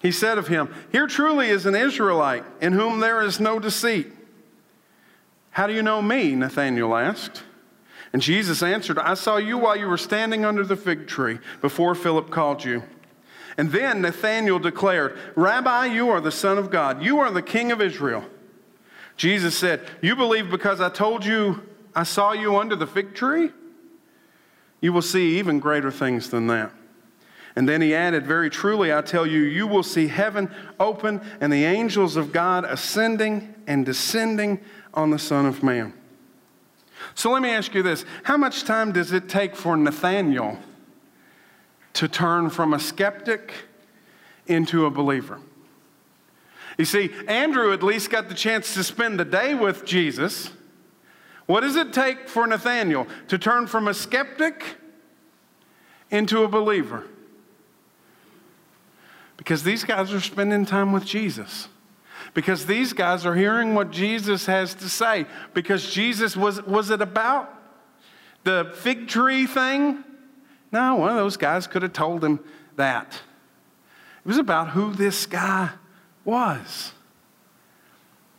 [0.01, 4.07] he said of him, Here truly is an Israelite in whom there is no deceit.
[5.51, 6.35] How do you know me?
[6.35, 7.43] Nathanael asked.
[8.13, 11.95] And Jesus answered, I saw you while you were standing under the fig tree before
[11.95, 12.83] Philip called you.
[13.57, 17.03] And then Nathanael declared, Rabbi, you are the Son of God.
[17.03, 18.23] You are the King of Israel.
[19.17, 21.61] Jesus said, You believe because I told you
[21.93, 23.51] I saw you under the fig tree?
[24.79, 26.71] You will see even greater things than that.
[27.55, 31.51] And then he added, Very truly, I tell you, you will see heaven open and
[31.51, 34.59] the angels of God ascending and descending
[34.93, 35.93] on the Son of Man.
[37.15, 40.57] So let me ask you this How much time does it take for Nathanael
[41.93, 43.53] to turn from a skeptic
[44.47, 45.39] into a believer?
[46.77, 50.51] You see, Andrew at least got the chance to spend the day with Jesus.
[51.45, 54.63] What does it take for Nathanael to turn from a skeptic
[56.09, 57.05] into a believer?
[59.41, 61.67] Because these guys are spending time with Jesus.
[62.35, 65.25] Because these guys are hearing what Jesus has to say.
[65.55, 67.51] Because Jesus, was, was it about
[68.43, 70.03] the fig tree thing?
[70.71, 72.39] No, one of those guys could have told him
[72.75, 73.19] that.
[74.23, 75.71] It was about who this guy
[76.23, 76.91] was.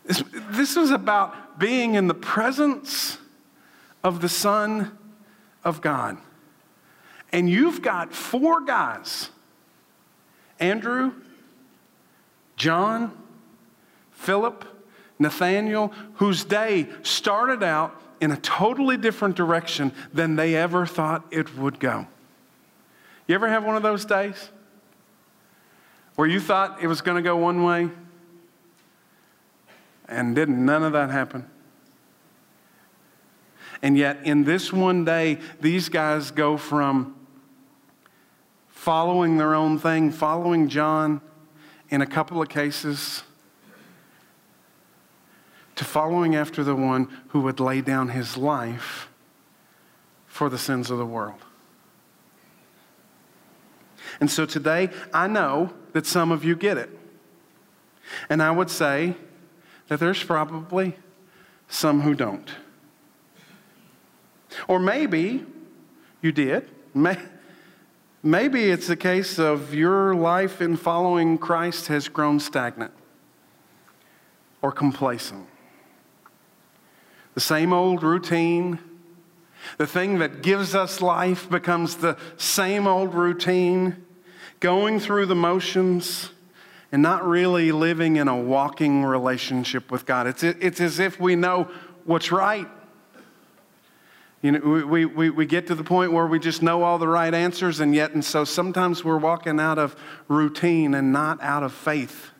[0.05, 3.17] This, this was about being in the presence
[4.05, 4.97] of the Son
[5.65, 6.15] of God.
[7.33, 9.31] And you've got four guys
[10.59, 11.13] Andrew,
[12.55, 13.17] John,
[14.11, 14.65] Philip,
[15.19, 21.57] Nathanael, whose day started out in a totally different direction than they ever thought it
[21.57, 22.07] would go.
[23.27, 24.49] You ever have one of those days
[26.15, 27.89] where you thought it was going to go one way
[30.07, 31.49] and didn't none of that happen?
[33.81, 37.15] And yet, in this one day, these guys go from
[38.83, 41.21] following their own thing, following John
[41.89, 43.23] in a couple of cases,
[45.77, 49.07] to following after the one who would lay down his life
[50.27, 51.39] for the sins of the world.
[54.19, 56.89] And so today, I know that some of you get it.
[58.27, 59.15] And I would say
[59.87, 60.97] that there's probably
[61.69, 62.51] some who don't.
[64.67, 65.45] Or maybe
[66.21, 66.69] you did.
[68.25, 72.93] Maybe it's a case of your life in following Christ has grown stagnant
[74.61, 75.45] or complacent.
[77.33, 78.79] The same old routine,
[79.77, 84.05] the thing that gives us life becomes the same old routine,
[84.61, 86.29] going through the motions
[86.93, 90.27] and not really living in a walking relationship with God.
[90.27, 91.69] It's, it's as if we know
[92.05, 92.69] what's right
[94.43, 97.07] you know, we, we, we get to the point where we just know all the
[97.07, 99.95] right answers, and yet, and so sometimes we're walking out of
[100.27, 102.31] routine and not out of faith,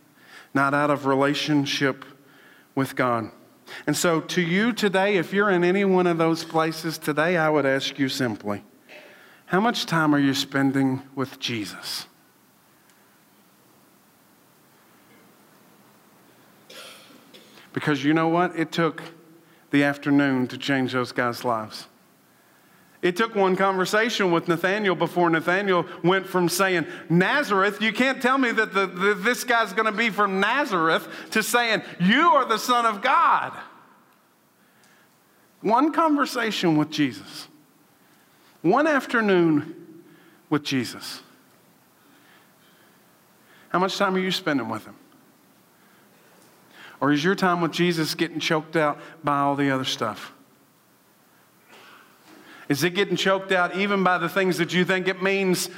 [0.54, 2.04] not out of relationship
[2.76, 3.32] with God.
[3.88, 7.50] And so, to you today, if you're in any one of those places today, I
[7.50, 8.64] would ask you simply
[9.46, 12.06] how much time are you spending with Jesus?
[17.72, 18.60] Because you know what?
[18.60, 19.02] It took
[19.72, 21.88] the afternoon to change those guys' lives.
[23.04, 28.38] It took one conversation with Nathanael before Nathanael went from saying, Nazareth, you can't tell
[28.38, 32.46] me that the, the, this guy's going to be from Nazareth, to saying, You are
[32.46, 33.52] the Son of God.
[35.60, 37.50] One conversation with Jesus,
[38.62, 39.76] one afternoon
[40.50, 41.22] with Jesus.
[43.68, 44.96] How much time are you spending with him?
[47.02, 50.33] Or is your time with Jesus getting choked out by all the other stuff?
[52.70, 55.70] Is it getting choked out even by the things that you think it means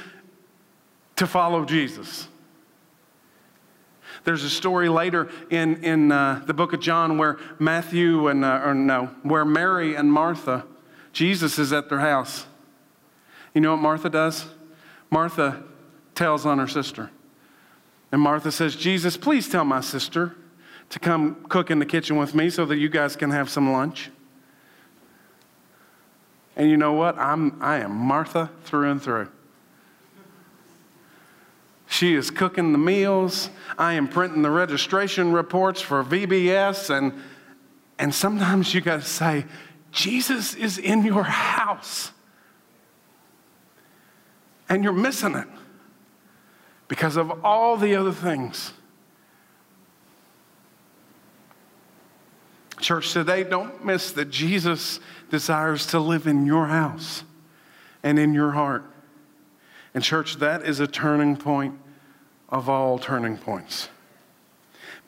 [1.16, 2.28] to follow Jesus?
[4.24, 8.62] There's a story later in, in uh, the book of John where Matthew and, uh,
[8.64, 10.64] or no, where Mary and Martha,
[11.12, 12.46] Jesus is at their house.
[13.54, 14.46] You know what Martha does?
[15.10, 15.62] Martha
[16.14, 17.10] tells on her sister.
[18.10, 20.34] And Martha says, Jesus, please tell my sister
[20.90, 23.72] to come cook in the kitchen with me so that you guys can have some
[23.72, 24.10] lunch.
[26.56, 27.18] And you know what?
[27.18, 29.28] I'm, I am Martha through and through.
[31.86, 33.50] She is cooking the meals.
[33.78, 36.90] I am printing the registration reports for VBS.
[36.90, 37.12] And,
[37.98, 39.44] and sometimes you got to say,
[39.92, 42.10] Jesus is in your house.
[44.68, 45.46] And you're missing it
[46.88, 48.72] because of all the other things.
[52.80, 55.00] Church, today, don't miss that Jesus
[55.30, 57.24] desires to live in your house
[58.02, 58.84] and in your heart.
[59.94, 61.78] And, church, that is a turning point
[62.48, 63.88] of all turning points.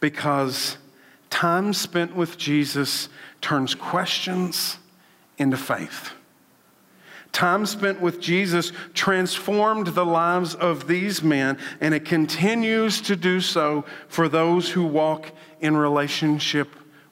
[0.00, 0.78] Because
[1.30, 3.08] time spent with Jesus
[3.40, 4.78] turns questions
[5.36, 6.12] into faith.
[7.32, 13.40] Time spent with Jesus transformed the lives of these men, and it continues to do
[13.40, 16.68] so for those who walk in relationship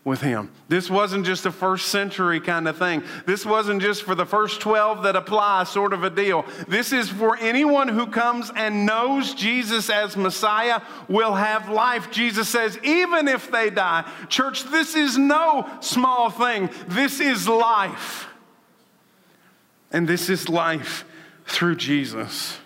[0.07, 0.49] with him.
[0.69, 3.03] This wasn't just a first century kind of thing.
[3.27, 6.47] This wasn't just for the first 12 that apply sort of a deal.
[6.69, 12.13] This is for anyone who comes and knows Jesus as Messiah will have life.
[12.13, 14.09] Jesus says, even if they die.
[14.29, 16.71] Church, this is no small thing.
[16.87, 18.29] This is life.
[19.91, 21.05] And this is life
[21.47, 22.59] through Jesus.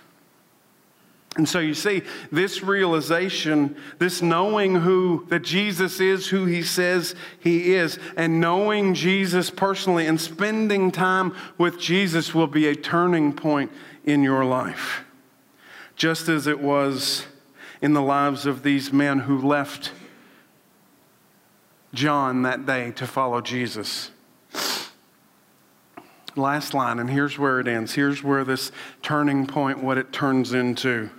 [1.36, 2.02] And so you see,
[2.32, 8.94] this realization, this knowing who that Jesus is who he says he is, and knowing
[8.94, 13.70] Jesus personally and spending time with Jesus will be a turning point
[14.04, 15.04] in your life.
[15.94, 17.26] Just as it was
[17.80, 19.92] in the lives of these men who left
[21.94, 24.10] John that day to follow Jesus.
[26.34, 27.94] Last line, and here's where it ends.
[27.94, 28.72] Here's where this
[29.02, 31.10] turning point, what it turns into.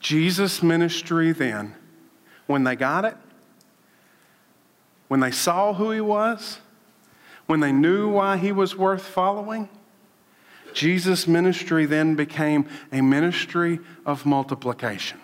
[0.00, 1.74] Jesus' ministry then,
[2.46, 3.16] when they got it,
[5.08, 6.58] when they saw who he was,
[7.46, 9.68] when they knew why he was worth following,
[10.72, 15.20] Jesus' ministry then became a ministry of multiplication.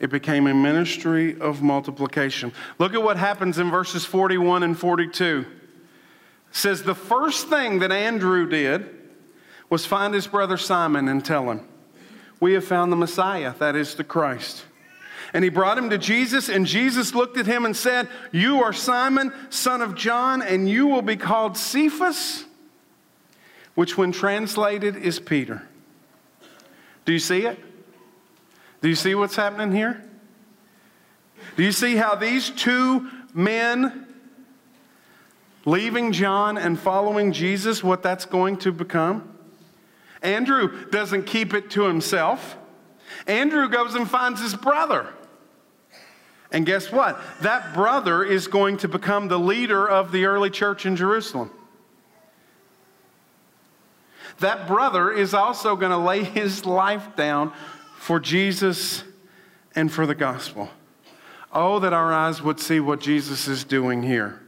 [0.00, 2.52] It became a ministry of multiplication.
[2.78, 5.46] Look at what happens in verses 41 and 42.
[5.46, 9.03] It says the first thing that Andrew did
[9.70, 11.66] was find his brother Simon and tell him,
[12.40, 14.64] We have found the Messiah, that is the Christ.
[15.32, 18.72] And he brought him to Jesus, and Jesus looked at him and said, You are
[18.72, 22.44] Simon, son of John, and you will be called Cephas,
[23.74, 25.62] which, when translated, is Peter.
[27.04, 27.58] Do you see it?
[28.80, 30.04] Do you see what's happening here?
[31.56, 34.06] Do you see how these two men
[35.64, 39.33] leaving John and following Jesus, what that's going to become?
[40.24, 42.56] Andrew doesn't keep it to himself.
[43.26, 45.12] Andrew goes and finds his brother.
[46.50, 47.20] And guess what?
[47.42, 51.50] That brother is going to become the leader of the early church in Jerusalem.
[54.40, 57.52] That brother is also going to lay his life down
[57.98, 59.04] for Jesus
[59.74, 60.70] and for the gospel.
[61.52, 64.40] Oh, that our eyes would see what Jesus is doing here.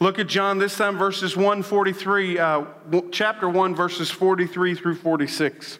[0.00, 2.64] Look at John this time, verses 143, uh,
[3.10, 5.78] chapter 1, verses 43 through 46.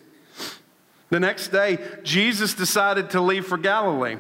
[1.11, 4.17] The next day, Jesus decided to leave for Galilee.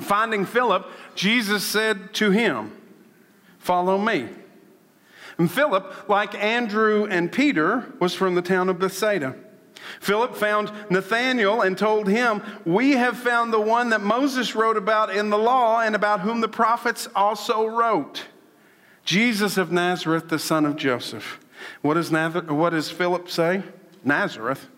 [0.00, 2.72] Finding Philip, Jesus said to him,
[3.58, 4.28] Follow me.
[5.38, 9.36] And Philip, like Andrew and Peter, was from the town of Bethsaida.
[10.00, 15.14] Philip found Nathanael and told him, We have found the one that Moses wrote about
[15.14, 18.24] in the law and about whom the prophets also wrote
[19.04, 21.40] Jesus of Nazareth, the son of Joseph.
[21.80, 23.62] What does, what does Philip say?
[24.04, 24.68] Nazareth.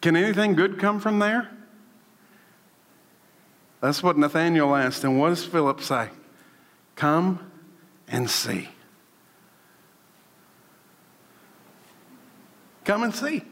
[0.00, 1.50] Can anything good come from there?
[3.80, 5.04] That's what Nathanael asked.
[5.04, 6.08] And what does Philip say?
[6.96, 7.50] Come
[8.08, 8.68] and see.
[12.84, 13.42] Come and see.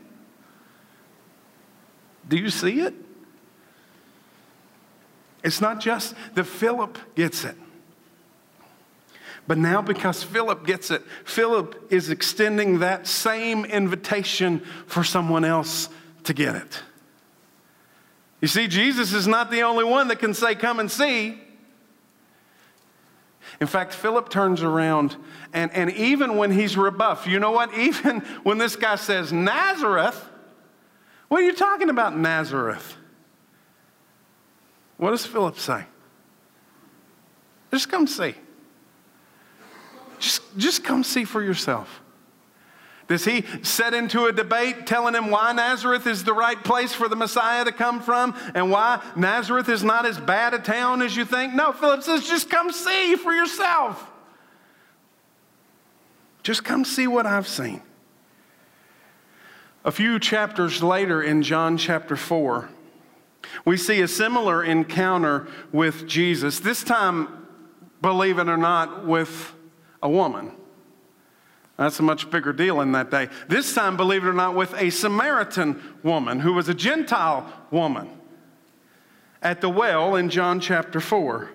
[2.28, 2.94] Do you see it?
[5.42, 7.56] It's not just that Philip gets it.
[9.46, 15.88] But now, because Philip gets it, Philip is extending that same invitation for someone else
[16.24, 16.82] to get it.
[18.40, 21.40] You see, Jesus is not the only one that can say, Come and see.
[23.60, 25.16] In fact, Philip turns around,
[25.52, 27.72] and, and even when he's rebuffed, you know what?
[27.78, 30.28] Even when this guy says, Nazareth,
[31.28, 32.96] what are you talking about, Nazareth?
[34.96, 35.84] What does Philip say?
[37.70, 38.34] Just come see.
[40.22, 42.00] Just, just come see for yourself.
[43.08, 47.08] Does he set into a debate telling him why Nazareth is the right place for
[47.08, 51.16] the Messiah to come from and why Nazareth is not as bad a town as
[51.16, 51.54] you think?
[51.54, 54.08] No, Philip says, just come see for yourself.
[56.44, 57.82] Just come see what I've seen.
[59.84, 62.68] A few chapters later in John chapter 4,
[63.64, 66.60] we see a similar encounter with Jesus.
[66.60, 67.48] This time,
[68.00, 69.52] believe it or not, with
[70.02, 70.52] a woman.
[71.76, 73.28] That's a much bigger deal in that day.
[73.48, 78.10] This time, believe it or not, with a Samaritan woman who was a Gentile woman
[79.42, 81.50] at the well in John chapter 4.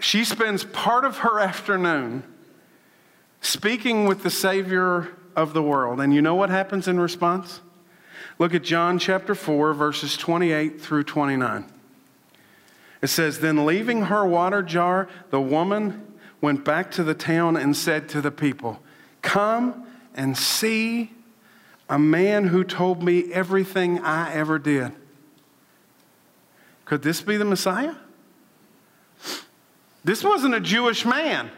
[0.00, 2.24] She spends part of her afternoon
[3.40, 6.00] speaking with the Savior of the world.
[6.00, 7.60] And you know what happens in response?
[8.38, 11.70] Look at John chapter 4, verses 28 through 29.
[13.02, 16.06] It says, Then leaving her water jar, the woman
[16.40, 18.80] went back to the town and said to the people,
[19.22, 21.12] Come and see
[21.88, 24.92] a man who told me everything I ever did.
[26.84, 27.94] Could this be the Messiah?
[30.02, 31.50] This wasn't a Jewish man.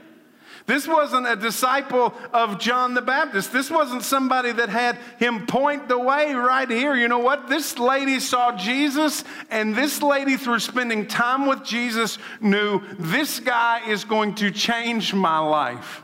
[0.66, 3.52] This wasn't a disciple of John the Baptist.
[3.52, 6.94] This wasn't somebody that had him point the way right here.
[6.94, 7.48] You know what?
[7.48, 13.88] This lady saw Jesus, and this lady, through spending time with Jesus, knew this guy
[13.88, 16.02] is going to change my life.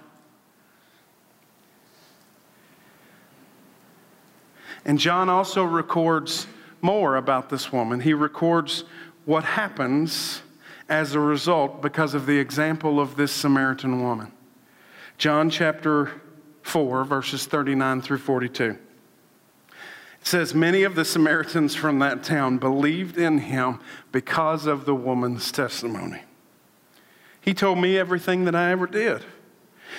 [4.84, 6.46] And John also records
[6.80, 8.00] more about this woman.
[8.00, 8.84] He records
[9.24, 10.42] what happens
[10.88, 14.32] as a result because of the example of this Samaritan woman.
[15.18, 16.12] John chapter
[16.62, 18.64] 4, verses 39 through 42.
[18.70, 18.78] It
[20.22, 23.80] says, Many of the Samaritans from that town believed in him
[24.12, 26.22] because of the woman's testimony.
[27.40, 29.24] He told me everything that I ever did.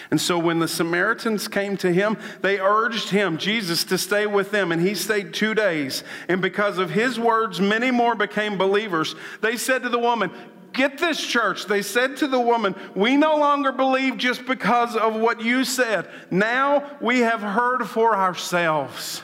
[0.09, 4.51] And so when the Samaritans came to him, they urged him, Jesus, to stay with
[4.51, 4.71] them.
[4.71, 6.03] And he stayed two days.
[6.29, 9.15] And because of his words, many more became believers.
[9.41, 10.31] They said to the woman,
[10.73, 11.65] Get this, church.
[11.65, 16.09] They said to the woman, We no longer believe just because of what you said.
[16.31, 19.23] Now we have heard for ourselves.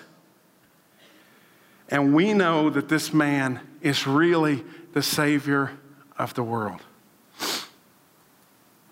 [1.89, 5.71] And we know that this man is really the Savior
[6.17, 6.81] of the world.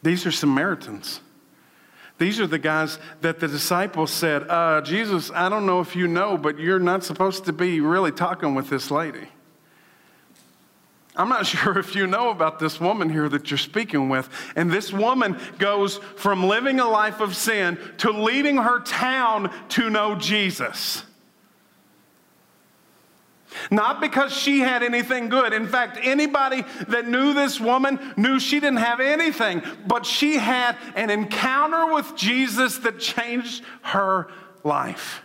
[0.04, 1.22] These are Samaritans.
[2.20, 6.08] These are the guys that the disciples said, uh, Jesus, I don't know if you
[6.08, 9.28] know, but you're not supposed to be really talking with this lady.
[11.16, 14.30] I'm not sure if you know about this woman here that you're speaking with.
[14.56, 19.90] And this woman goes from living a life of sin to leading her town to
[19.90, 21.04] know Jesus.
[23.70, 25.54] Not because she had anything good.
[25.54, 30.76] In fact, anybody that knew this woman knew she didn't have anything, but she had
[30.96, 34.30] an encounter with Jesus that changed her
[34.64, 35.23] life.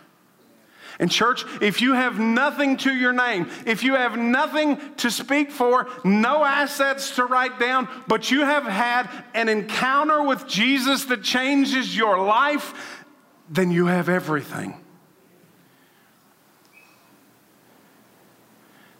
[0.99, 5.49] And, church, if you have nothing to your name, if you have nothing to speak
[5.49, 11.23] for, no assets to write down, but you have had an encounter with Jesus that
[11.23, 13.05] changes your life,
[13.49, 14.75] then you have everything.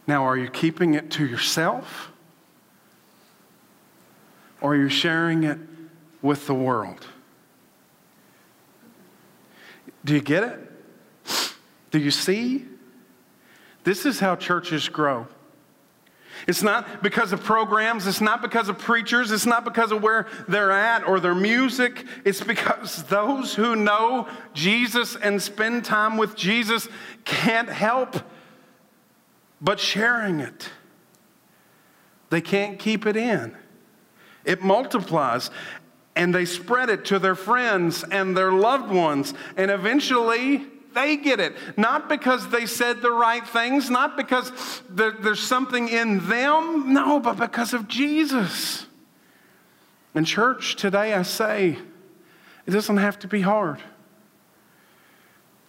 [0.08, 2.12] Now, are you keeping it to yourself?
[4.62, 5.60] Or are you sharing it
[6.22, 7.08] with the world?
[10.06, 10.69] Do you get it?
[11.92, 12.66] Do you see?
[13.84, 15.28] This is how churches grow.
[16.48, 20.28] It's not because of programs, it's not because of preachers, it's not because of where
[20.48, 22.06] they're at or their music.
[22.24, 26.88] It's because those who know Jesus and spend time with Jesus
[27.26, 28.16] can't help
[29.60, 30.70] but sharing it.
[32.30, 33.56] They can't keep it in.
[34.46, 35.50] It multiplies
[36.16, 41.40] and they spread it to their friends and their loved ones, and eventually they get
[41.40, 41.56] it.
[41.78, 44.52] Not because they said the right things, not because
[44.90, 48.86] there, there's something in them, no, but because of Jesus.
[50.16, 51.78] In church today, I say,
[52.66, 53.82] it doesn't have to be hard.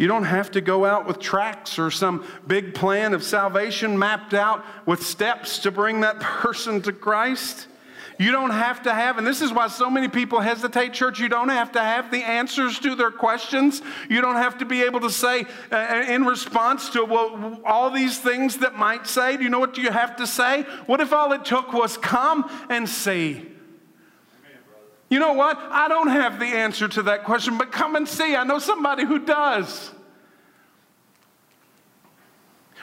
[0.01, 4.33] You don't have to go out with tracts or some big plan of salvation mapped
[4.33, 7.69] out with steps to bring that person to Christ.
[8.21, 11.19] You don't have to have, and this is why so many people hesitate, church.
[11.19, 13.81] You don't have to have the answers to their questions.
[14.11, 18.19] You don't have to be able to say uh, in response to well, all these
[18.19, 19.39] things that might say.
[19.39, 20.65] Do you know what you have to say?
[20.85, 23.47] What if all it took was come and see?
[25.09, 25.57] You know what?
[25.57, 28.37] I don't have the answer to that question, but come and see.
[28.37, 29.93] I know somebody who does.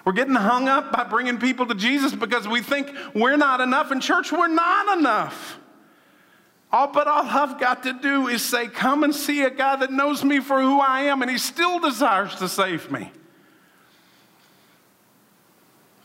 [0.07, 3.91] We're getting hung up by bringing people to Jesus because we think we're not enough.
[3.91, 5.59] In church, we're not enough.
[6.71, 9.91] All but all I've got to do is say, Come and see a guy that
[9.91, 13.11] knows me for who I am, and he still desires to save me.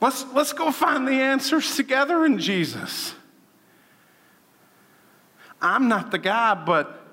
[0.00, 3.14] Let's, let's go find the answers together in Jesus.
[5.60, 7.06] I'm not the guy, but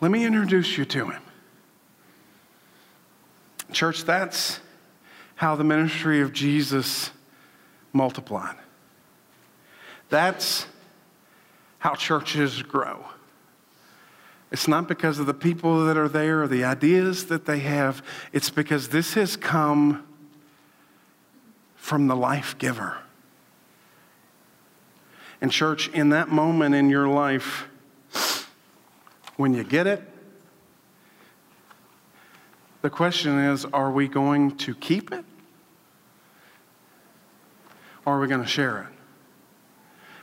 [0.00, 1.22] let me introduce you to him.
[3.70, 4.58] Church, that's
[5.38, 7.12] how the ministry of Jesus
[7.92, 8.56] multiplied.
[10.08, 10.66] That's
[11.78, 13.04] how churches grow.
[14.50, 18.04] It's not because of the people that are there or the ideas that they have,
[18.32, 20.04] it's because this has come
[21.76, 22.98] from the life giver.
[25.40, 27.68] And, church, in that moment in your life,
[29.36, 30.02] when you get it,
[32.82, 35.24] the question is are we going to keep it?
[38.08, 38.86] Or are we going to share it?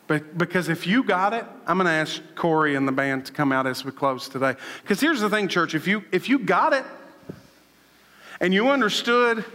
[0.08, 3.32] But, because if you got it, I'm going to ask Corey and the band to
[3.32, 4.56] come out as we close today.
[4.82, 6.84] Because here's the thing, church if you, if you got it
[8.40, 9.46] and you understood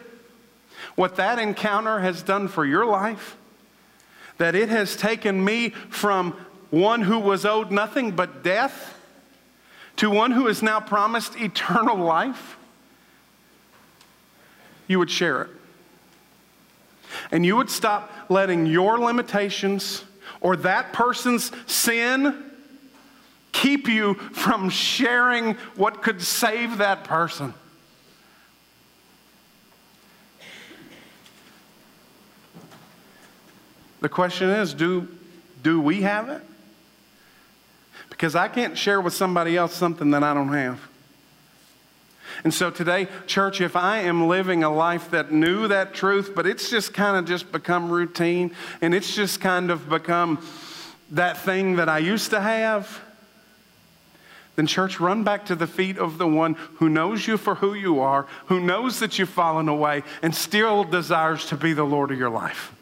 [0.94, 3.36] what that encounter has done for your life,
[4.38, 6.30] that it has taken me from
[6.70, 8.96] one who was owed nothing but death
[9.96, 12.56] to one who is now promised eternal life,
[14.86, 15.50] you would share it.
[17.30, 20.04] And you would stop letting your limitations
[20.40, 22.50] or that person's sin
[23.52, 27.54] keep you from sharing what could save that person.
[34.00, 35.08] The question is do,
[35.62, 36.42] do we have it?
[38.08, 40.89] Because I can't share with somebody else something that I don't have.
[42.44, 46.46] And so today, church, if I am living a life that knew that truth, but
[46.46, 50.44] it's just kind of just become routine and it's just kind of become
[51.10, 53.00] that thing that I used to have,
[54.56, 57.72] then, church, run back to the feet of the one who knows you for who
[57.72, 62.10] you are, who knows that you've fallen away, and still desires to be the Lord
[62.10, 62.74] of your life.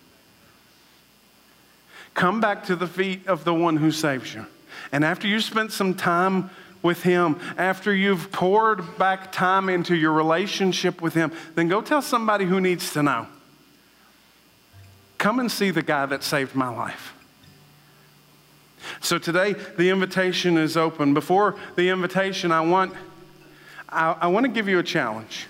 [2.15, 4.47] Come back to the feet of the one who saves you.
[4.91, 6.51] And after you spent some time
[6.83, 12.03] with Him, after you've poured back time into your relationship with Him, then go tell
[12.03, 13.27] somebody who needs to know.
[15.19, 17.15] Come and see the guy that saved my life.
[19.01, 21.15] So today, the invitation is open.
[21.15, 22.95] Before the invitation, I want,
[23.89, 25.47] I, I want to give you a challenge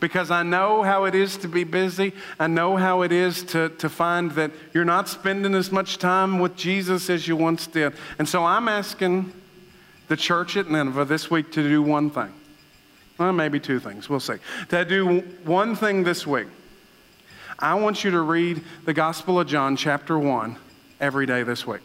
[0.00, 2.12] because I know how it is to be busy.
[2.38, 6.40] I know how it is to, to find that you're not spending as much time
[6.40, 7.94] with Jesus as you once did.
[8.18, 9.32] And so I'm asking
[10.08, 12.32] the church at Nineveh this week to do one thing.
[13.18, 14.08] Well, maybe two things.
[14.08, 14.34] We'll see.
[14.70, 16.48] To do one thing this week.
[17.58, 20.56] I want you to read the Gospel of John, chapter 1,
[21.00, 21.82] every day this week.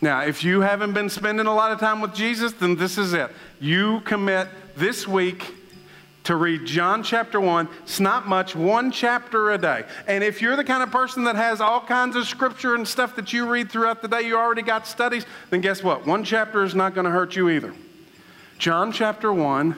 [0.00, 3.14] Now, if you haven't been spending a lot of time with Jesus, then this is
[3.14, 3.30] it.
[3.60, 5.54] You commit this week
[6.26, 7.68] to read John chapter 1.
[7.84, 9.84] It's not much, one chapter a day.
[10.08, 13.14] And if you're the kind of person that has all kinds of scripture and stuff
[13.14, 16.04] that you read throughout the day, you already got studies, then guess what?
[16.04, 17.72] One chapter is not going to hurt you either.
[18.58, 19.76] John chapter 1,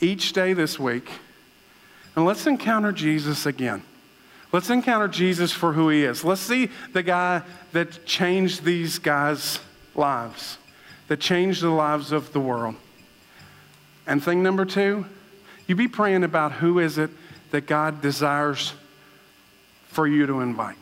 [0.00, 1.10] each day this week.
[2.16, 3.82] And let's encounter Jesus again.
[4.52, 6.24] Let's encounter Jesus for who he is.
[6.24, 7.42] Let's see the guy
[7.72, 9.60] that changed these guys'
[9.94, 10.56] lives,
[11.08, 12.76] that changed the lives of the world.
[14.06, 15.04] And thing number two,
[15.70, 17.10] you be praying about who is it
[17.52, 18.72] that God desires
[19.86, 20.76] for you to invite?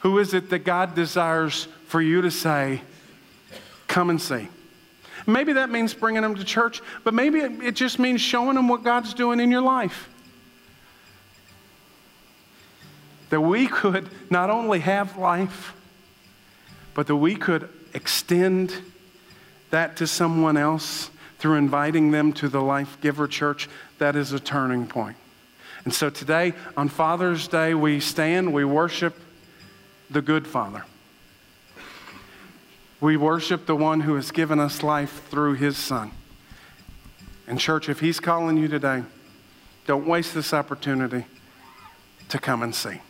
[0.00, 2.82] Who is it that God desires for you to say,
[3.86, 4.48] come and see?
[5.24, 8.82] Maybe that means bringing them to church, but maybe it just means showing them what
[8.82, 10.08] God's doing in your life.
[13.30, 15.74] That we could not only have life,
[16.94, 18.74] but that we could extend
[19.70, 23.68] that to someone else through inviting them to the Life Giver Church,
[23.98, 25.16] that is a turning point.
[25.84, 29.18] And so today, on Father's Day, we stand, we worship
[30.10, 30.84] the good Father.
[33.00, 36.10] We worship the one who has given us life through his Son.
[37.46, 39.04] And, church, if he's calling you today,
[39.86, 41.24] don't waste this opportunity
[42.28, 43.00] to come and see.